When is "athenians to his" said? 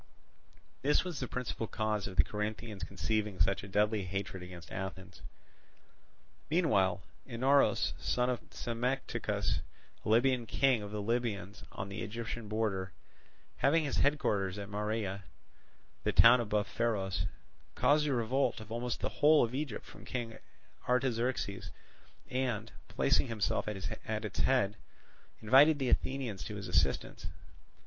25.89-26.67